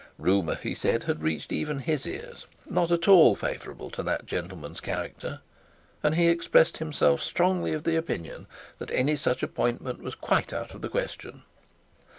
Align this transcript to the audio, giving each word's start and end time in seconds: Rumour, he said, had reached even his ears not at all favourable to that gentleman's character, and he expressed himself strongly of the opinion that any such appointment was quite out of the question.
Rumour, 0.17 0.55
he 0.55 0.73
said, 0.73 1.03
had 1.03 1.21
reached 1.21 1.51
even 1.51 1.77
his 1.77 2.07
ears 2.07 2.47
not 2.67 2.89
at 2.91 3.07
all 3.07 3.35
favourable 3.35 3.91
to 3.91 4.01
that 4.01 4.25
gentleman's 4.25 4.79
character, 4.79 5.41
and 6.01 6.15
he 6.15 6.27
expressed 6.27 6.77
himself 6.77 7.21
strongly 7.21 7.73
of 7.73 7.83
the 7.83 7.97
opinion 7.97 8.47
that 8.79 8.89
any 8.89 9.15
such 9.15 9.43
appointment 9.43 10.01
was 10.01 10.15
quite 10.15 10.53
out 10.53 10.73
of 10.73 10.81
the 10.81 10.89
question. 10.89 11.43